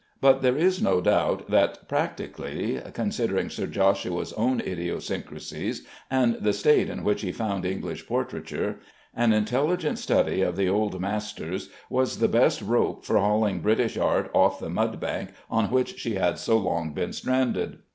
But 0.19 0.41
there 0.41 0.57
is 0.57 0.81
no 0.81 0.99
doubt 0.99 1.47
that, 1.51 1.87
practically 1.87 2.81
(considering 2.93 3.51
Sir 3.51 3.67
Joshua's 3.67 4.33
own 4.33 4.59
idiosyncrasies 4.59 5.85
and 6.09 6.37
the 6.41 6.53
state 6.53 6.89
in 6.89 7.03
which 7.03 7.21
he 7.21 7.31
found 7.31 7.67
English 7.67 8.07
portraiture), 8.07 8.79
an 9.15 9.31
intelligent 9.31 9.99
study 9.99 10.41
of 10.41 10.55
the 10.55 10.67
old 10.67 10.99
masters 10.99 11.69
was 11.87 12.17
the 12.17 12.27
best 12.27 12.63
rope 12.63 13.05
for 13.05 13.19
hauling 13.19 13.59
British 13.59 13.95
art 13.95 14.31
off 14.33 14.59
the 14.59 14.71
mudbank 14.71 15.33
on 15.51 15.69
which 15.69 15.99
she 15.99 16.15
had 16.15 16.39
so 16.39 16.57
long 16.57 16.93
been 16.93 17.13
stranded. 17.13 17.77